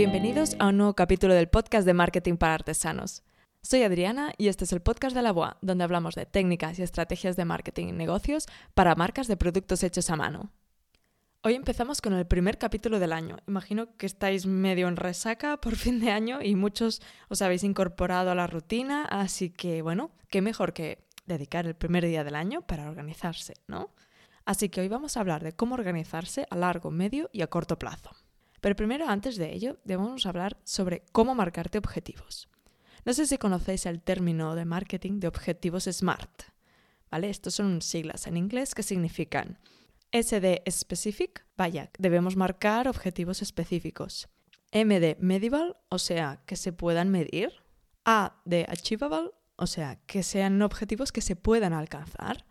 [0.00, 3.22] Bienvenidos a un nuevo capítulo del podcast de Marketing para Artesanos.
[3.60, 6.82] Soy Adriana y este es el podcast de la BOA, donde hablamos de técnicas y
[6.82, 10.52] estrategias de marketing y negocios para marcas de productos hechos a mano.
[11.42, 13.36] Hoy empezamos con el primer capítulo del año.
[13.46, 18.30] Imagino que estáis medio en resaca por fin de año y muchos os habéis incorporado
[18.30, 22.62] a la rutina, así que bueno, qué mejor que dedicar el primer día del año
[22.62, 23.90] para organizarse, ¿no?
[24.46, 27.78] Así que hoy vamos a hablar de cómo organizarse a largo, medio y a corto
[27.78, 28.16] plazo.
[28.60, 32.48] Pero primero, antes de ello, debemos hablar sobre cómo marcarte objetivos.
[33.04, 36.42] No sé si conocéis el término de marketing de objetivos SMART.
[37.10, 37.30] ¿Vale?
[37.30, 39.58] Estos son siglas en inglés que significan
[40.12, 44.28] SD specific, vaya, debemos marcar objetivos específicos.
[44.72, 47.52] M de medible, o sea, que se puedan medir.
[48.04, 52.46] A de achievable, o sea, que sean objetivos que se puedan alcanzar.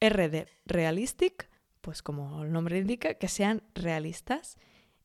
[0.00, 1.48] R de realistic,
[1.80, 4.56] pues como el nombre indica, que sean realistas.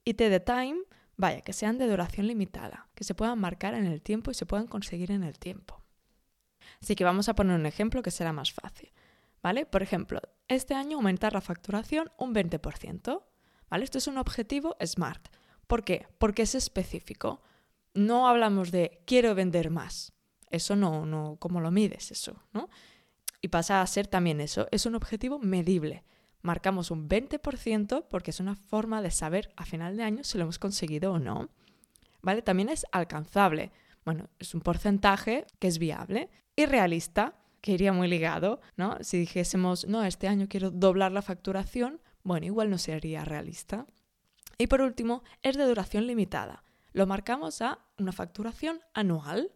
[0.06, 0.82] Y T de time,
[1.18, 4.46] vaya, que sean de duración limitada, que se puedan marcar en el tiempo y se
[4.46, 5.82] puedan conseguir en el tiempo.
[6.82, 8.92] Así que vamos a poner un ejemplo que será más fácil.
[9.42, 9.66] ¿Vale?
[9.66, 13.24] Por ejemplo, este año aumentar la facturación un 20%.
[13.70, 13.84] ¿Vale?
[13.84, 15.28] Esto es un objetivo SMART.
[15.68, 16.08] ¿Por qué?
[16.18, 17.42] Porque es específico.
[17.94, 20.14] No hablamos de quiero vender más.
[20.50, 22.42] Eso no, no, ¿cómo lo mides eso?
[22.54, 22.70] ¿no?
[23.42, 26.06] Y pasa a ser también eso, es un objetivo medible
[26.44, 30.44] marcamos un 20% porque es una forma de saber a final de año si lo
[30.44, 31.50] hemos conseguido o no.
[32.22, 32.42] ¿Vale?
[32.42, 33.72] También es alcanzable.
[34.06, 38.98] Bueno, es un porcentaje que es viable y realista, que iría muy ligado, ¿no?
[39.02, 43.88] Si dijésemos, no, este año quiero doblar la facturación, bueno, igual no sería realista.
[44.58, 46.64] Y por último, es de duración limitada.
[46.92, 49.52] Lo marcamos a una facturación anual.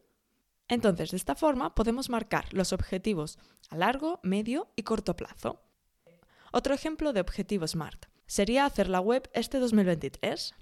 [0.70, 3.38] Entonces, de esta forma podemos marcar los objetivos
[3.70, 5.67] a largo, medio y corto plazo.
[6.52, 10.54] Otro ejemplo de objetivo SMART sería hacer la web este 2023.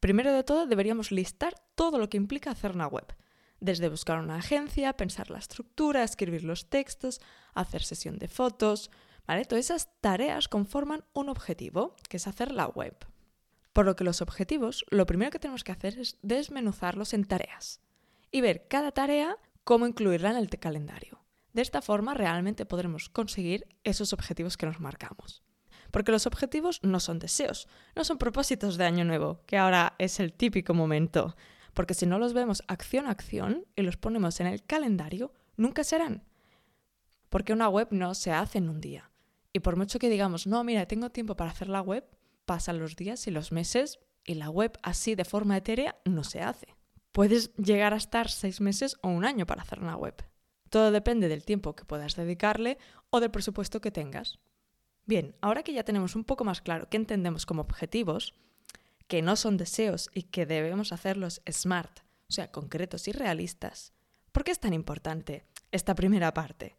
[0.00, 3.14] Primero de todo deberíamos listar todo lo que implica hacer una web,
[3.60, 7.20] desde buscar una agencia, pensar la estructura, escribir los textos,
[7.54, 8.90] hacer sesión de fotos,
[9.26, 9.44] ¿vale?
[9.44, 12.94] Todas esas tareas conforman un objetivo, que es hacer la web.
[13.72, 17.80] Por lo que los objetivos, lo primero que tenemos que hacer es desmenuzarlos en tareas
[18.30, 21.23] y ver cada tarea cómo incluirla en el calendario.
[21.54, 25.42] De esta forma realmente podremos conseguir esos objetivos que nos marcamos.
[25.92, 30.18] Porque los objetivos no son deseos, no son propósitos de año nuevo, que ahora es
[30.18, 31.36] el típico momento.
[31.72, 35.84] Porque si no los vemos acción a acción y los ponemos en el calendario, nunca
[35.84, 36.24] serán.
[37.30, 39.12] Porque una web no se hace en un día.
[39.52, 42.04] Y por mucho que digamos, no, mira, tengo tiempo para hacer la web,
[42.46, 46.42] pasan los días y los meses y la web así de forma etérea no se
[46.42, 46.74] hace.
[47.12, 50.16] Puedes llegar a estar seis meses o un año para hacer una web.
[50.74, 52.78] Todo depende del tiempo que puedas dedicarle
[53.10, 54.40] o del presupuesto que tengas.
[55.06, 58.34] Bien, ahora que ya tenemos un poco más claro qué entendemos como objetivos,
[59.06, 63.92] que no son deseos y que debemos hacerlos smart, o sea, concretos y realistas,
[64.32, 66.76] ¿por qué es tan importante esta primera parte?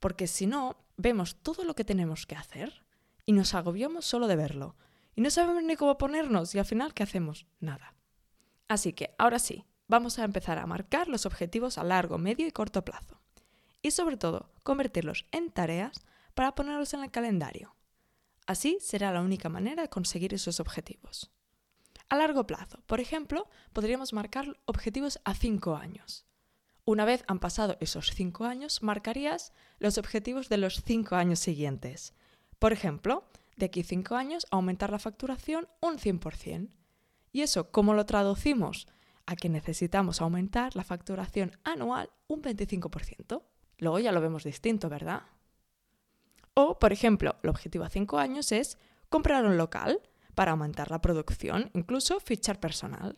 [0.00, 2.82] Porque si no, vemos todo lo que tenemos que hacer
[3.24, 4.74] y nos agobiamos solo de verlo.
[5.14, 7.46] Y no sabemos ni cómo ponernos y al final, ¿qué hacemos?
[7.60, 7.94] Nada.
[8.66, 12.50] Así que, ahora sí, vamos a empezar a marcar los objetivos a largo, medio y
[12.50, 13.17] corto plazo
[13.82, 16.00] y sobre todo convertirlos en tareas
[16.34, 17.74] para ponerlos en el calendario.
[18.46, 21.30] Así será la única manera de conseguir esos objetivos.
[22.08, 26.24] A largo plazo, por ejemplo, podríamos marcar objetivos a 5 años.
[26.84, 32.14] Una vez han pasado esos 5 años, marcarías los objetivos de los 5 años siguientes.
[32.58, 33.28] Por ejemplo,
[33.58, 36.70] de aquí a 5 años aumentar la facturación un 100%.
[37.30, 38.88] ¿Y eso cómo lo traducimos?
[39.26, 43.42] A que necesitamos aumentar la facturación anual un 25%.
[43.78, 45.22] Luego ya lo vemos distinto, ¿verdad?
[46.54, 48.78] O, por ejemplo, el objetivo a cinco años es
[49.08, 50.00] comprar un local
[50.34, 53.16] para aumentar la producción, incluso fichar personal.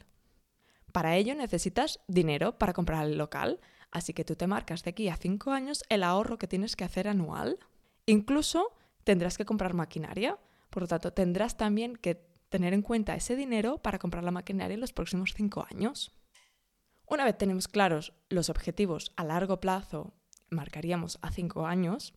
[0.93, 3.60] Para ello necesitas dinero para comprar el local,
[3.91, 6.84] así que tú te marcas de aquí a cinco años el ahorro que tienes que
[6.84, 7.59] hacer anual.
[8.06, 8.72] Incluso
[9.04, 13.78] tendrás que comprar maquinaria, por lo tanto tendrás también que tener en cuenta ese dinero
[13.78, 16.13] para comprar la maquinaria en los próximos cinco años.
[17.06, 20.15] Una vez tenemos claros los objetivos a largo plazo
[20.50, 22.14] marcaríamos a cinco años,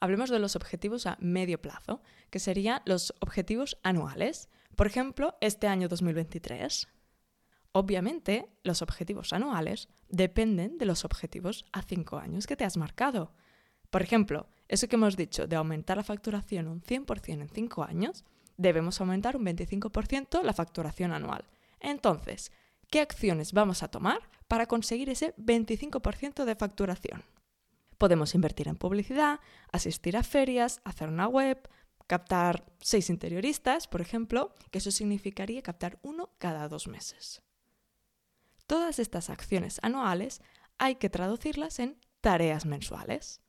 [0.00, 4.48] hablemos de los objetivos a medio plazo, que serían los objetivos anuales.
[4.76, 6.88] Por ejemplo, este año 2023.
[7.72, 13.34] Obviamente, los objetivos anuales dependen de los objetivos a cinco años que te has marcado.
[13.90, 18.24] Por ejemplo, eso que hemos dicho de aumentar la facturación un 100% en cinco años,
[18.56, 21.44] debemos aumentar un 25% la facturación anual.
[21.80, 22.50] Entonces,
[22.90, 27.24] ¿qué acciones vamos a tomar para conseguir ese 25% de facturación.
[27.98, 29.40] Podemos invertir en publicidad,
[29.72, 31.68] asistir a ferias, hacer una web,
[32.06, 37.42] captar seis interioristas, por ejemplo, que eso significaría captar uno cada dos meses.
[38.66, 40.40] Todas estas acciones anuales
[40.78, 43.40] hay que traducirlas en tareas mensuales.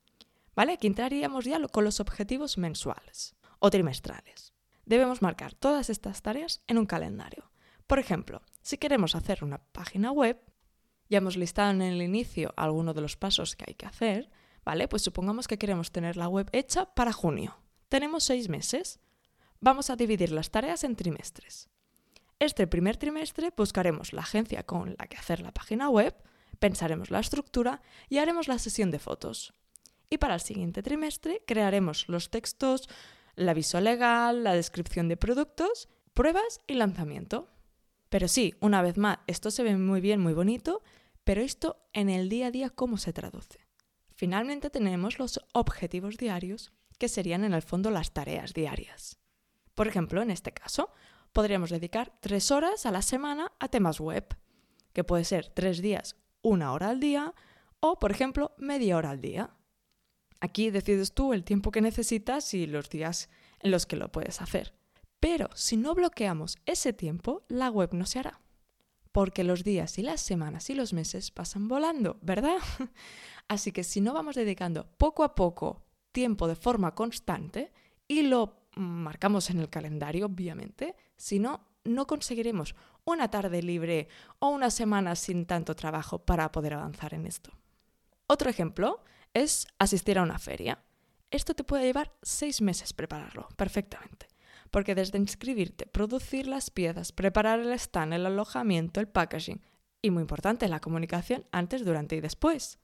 [0.55, 0.73] ¿Vale?
[0.73, 4.53] Aquí entraríamos ya con los objetivos mensuales o trimestrales.
[4.85, 7.51] Debemos marcar todas estas tareas en un calendario.
[7.85, 10.41] Por ejemplo, si queremos hacer una página web,
[11.07, 14.29] ya hemos listado en el inicio algunos de los pasos que hay que hacer,
[14.65, 14.89] ¿vale?
[14.89, 17.57] Pues supongamos que queremos tener la web hecha para junio.
[17.87, 18.99] Tenemos seis meses.
[19.61, 21.69] Vamos a dividir las tareas en trimestres.
[22.39, 26.13] Este primer trimestre buscaremos la agencia con la que hacer la página web,
[26.59, 29.53] pensaremos la estructura y haremos la sesión de fotos.
[30.09, 32.89] Y para el siguiente trimestre crearemos los textos,
[33.37, 37.47] la aviso legal, la descripción de productos, pruebas y lanzamiento.
[38.09, 40.83] Pero sí, una vez más, esto se ve muy bien, muy bonito,
[41.23, 43.59] pero esto en el día a día, ¿cómo se traduce?
[44.15, 49.19] Finalmente tenemos los objetivos diarios, que serían en el fondo las tareas diarias.
[49.75, 50.89] Por ejemplo, en este caso,
[51.33, 54.25] podríamos dedicar tres horas a la semana a temas web,
[54.93, 57.35] que puede ser tres días, una hora al día,
[57.79, 59.51] o, por ejemplo, media hora al día.
[60.39, 64.41] Aquí decides tú el tiempo que necesitas y los días en los que lo puedes
[64.41, 64.73] hacer.
[65.19, 68.41] Pero si no bloqueamos ese tiempo, la web no se hará.
[69.11, 72.57] Porque los días y las semanas y los meses pasan volando, ¿verdad?
[73.47, 77.71] Así que si no vamos dedicando poco a poco tiempo de forma constante
[78.07, 82.75] y lo marcamos en el calendario, obviamente, si no, no conseguiremos
[83.05, 84.07] una tarde libre
[84.39, 87.51] o una semana sin tanto trabajo para poder avanzar en esto.
[88.27, 89.03] Otro ejemplo
[89.33, 90.83] es asistir a una feria.
[91.31, 94.27] Esto te puede llevar seis meses prepararlo, perfectamente.
[94.71, 99.61] Porque desde inscribirte, producir las piezas, preparar el stand, el alojamiento, el packaging
[100.01, 102.79] y muy importante, la comunicación antes, durante y después.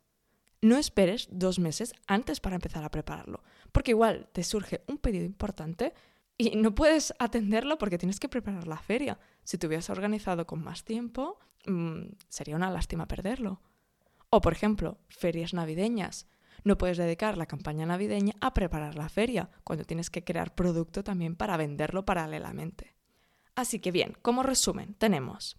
[0.61, 5.25] No esperes dos meses antes para empezar a prepararlo, porque igual te surge un pedido
[5.25, 5.93] importante
[6.37, 9.19] y no puedes atenderlo porque tienes que preparar la feria.
[9.43, 13.61] Si te hubieras organizado con más tiempo, mm, sería una lástima perderlo.
[14.29, 16.27] O, por ejemplo, ferias navideñas.
[16.63, 21.03] No puedes dedicar la campaña navideña a preparar la feria, cuando tienes que crear producto
[21.03, 22.95] también para venderlo paralelamente.
[23.55, 25.57] Así que bien, como resumen, tenemos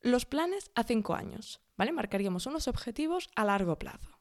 [0.00, 1.92] los planes a cinco años, ¿vale?
[1.92, 4.18] Marcaríamos unos objetivos a largo plazo.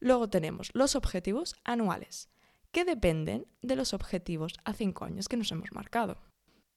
[0.00, 2.28] Luego tenemos los objetivos anuales,
[2.70, 6.18] que dependen de los objetivos a cinco años que nos hemos marcado.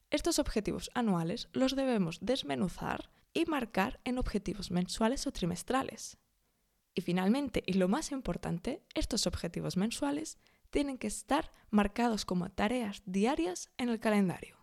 [0.10, 6.18] Estos objetivos anuales los debemos desmenuzar y marcar en objetivos mensuales o trimestrales.
[6.94, 10.38] Y finalmente, y lo más importante, estos objetivos mensuales
[10.70, 14.58] tienen que estar marcados como tareas diarias en el calendario.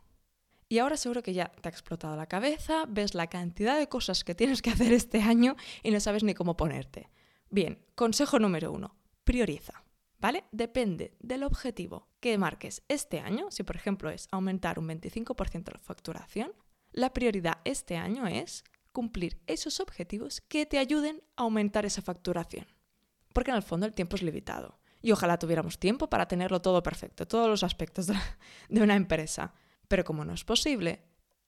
[0.69, 4.23] Y ahora seguro que ya te ha explotado la cabeza, ves la cantidad de cosas
[4.25, 7.09] que tienes que hacer este año y no sabes ni cómo ponerte.
[7.49, 9.85] Bien, consejo número uno, prioriza.
[10.21, 10.45] ¿Vale?
[10.51, 15.79] Depende del objetivo que marques este año, si por ejemplo es aumentar un 25% la
[15.79, 16.53] facturación,
[16.91, 18.65] la prioridad este año es
[18.99, 22.67] cumplir esos objetivos que te ayuden a aumentar esa facturación.
[23.33, 24.81] Porque en el fondo el tiempo es limitado.
[25.01, 29.55] Y ojalá tuviéramos tiempo para tenerlo todo perfecto, todos los aspectos de una empresa.
[29.87, 31.05] Pero como no es posible,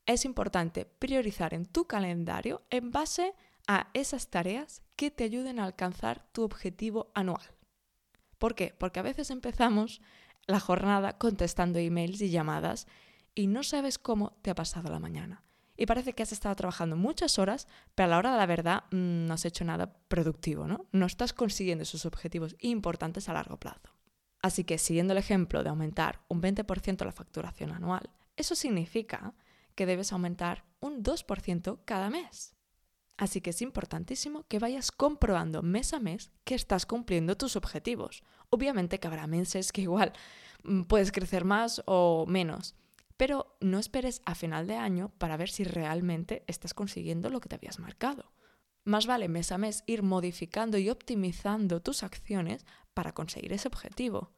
[0.07, 3.35] es importante priorizar en tu calendario en base
[3.67, 7.43] a esas tareas que te ayuden a alcanzar tu objetivo anual.
[8.39, 8.77] ¿Por qué?
[8.79, 10.01] Porque a veces empezamos
[10.47, 12.87] la jornada contestando emails y llamadas
[13.35, 15.43] y no sabes cómo te ha pasado la mañana.
[15.81, 18.85] Y parece que has estado trabajando muchas horas, pero a la hora de la verdad
[18.91, 20.85] mm, no has hecho nada productivo, ¿no?
[20.93, 23.97] No estás consiguiendo esos objetivos importantes a largo plazo.
[24.43, 29.33] Así que siguiendo el ejemplo de aumentar un 20% la facturación anual, eso significa
[29.75, 32.55] que debes aumentar un 2% cada mes.
[33.17, 38.23] Así que es importantísimo que vayas comprobando mes a mes que estás cumpliendo tus objetivos.
[38.51, 40.13] Obviamente que habrá meses que igual
[40.63, 42.75] mm, puedes crecer más o menos,
[43.21, 47.51] pero no esperes a final de año para ver si realmente estás consiguiendo lo que
[47.51, 48.33] te habías marcado.
[48.85, 54.33] Más vale mes a mes ir modificando y optimizando tus acciones para conseguir ese objetivo.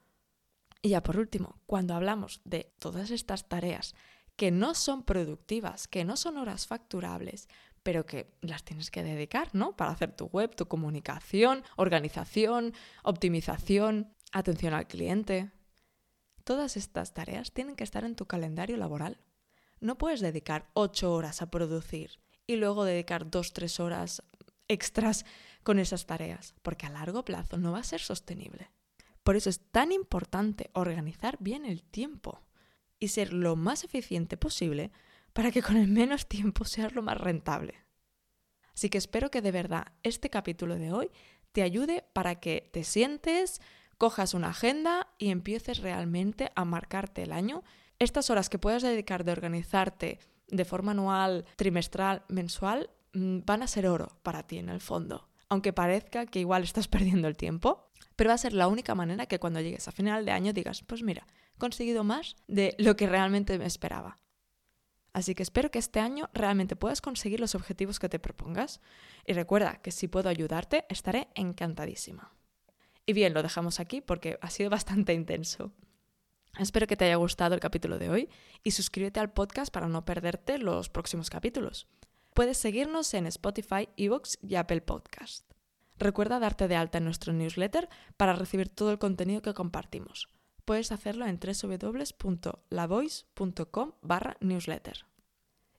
[0.83, 3.95] Y ya por último, cuando hablamos de todas estas tareas
[4.35, 7.49] que no son productivas, que no son horas facturables,
[7.85, 9.77] pero que las tienes que dedicar, ¿no?
[9.77, 12.75] Para hacer tu web, tu comunicación, organización,
[13.05, 15.53] optimización, atención al cliente.
[16.45, 19.19] Todas estas tareas tienen que estar en tu calendario laboral.
[19.81, 24.23] No puedes dedicar ocho horas a producir y luego dedicar dos, tres horas
[24.69, 25.25] extras
[25.63, 28.71] con esas tareas, porque a largo plazo no va a ser sostenible.
[29.23, 32.41] Por eso es tan importante organizar bien el tiempo
[32.99, 34.91] y ser lo más eficiente posible
[35.33, 37.75] para que con el menos tiempo seas lo más rentable.
[38.75, 41.11] Así que espero que de verdad este capítulo de hoy
[41.53, 43.61] te ayude para que te sientes
[44.02, 47.62] cojas una agenda y empieces realmente a marcarte el año.
[48.00, 50.18] Estas horas que puedas dedicar de organizarte
[50.49, 55.28] de forma anual, trimestral, mensual, mm, van a ser oro para ti en el fondo.
[55.49, 59.26] Aunque parezca que igual estás perdiendo el tiempo, pero va a ser la única manera
[59.26, 62.97] que cuando llegues a final de año digas, pues mira, he conseguido más de lo
[62.97, 64.16] que realmente me esperaba.
[65.12, 68.80] Así que espero que este año realmente puedas conseguir los objetivos que te propongas.
[69.25, 72.32] Y recuerda que si puedo ayudarte, estaré encantadísima.
[73.06, 75.73] Y bien, lo dejamos aquí porque ha sido bastante intenso.
[76.59, 78.28] Espero que te haya gustado el capítulo de hoy
[78.62, 81.88] y suscríbete al podcast para no perderte los próximos capítulos.
[82.35, 85.50] Puedes seguirnos en Spotify, Evox y Apple Podcast.
[85.99, 90.28] Recuerda darte de alta en nuestro newsletter para recibir todo el contenido que compartimos
[90.64, 95.04] puedes hacerlo en www.lavoice.com barra newsletter.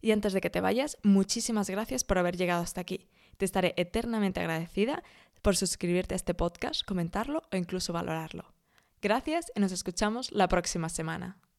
[0.01, 3.07] Y antes de que te vayas, muchísimas gracias por haber llegado hasta aquí.
[3.37, 5.01] Te estaré eternamente agradecida
[5.43, 8.55] por suscribirte a este podcast, comentarlo o incluso valorarlo.
[9.01, 11.42] Gracias y nos escuchamos la próxima semana.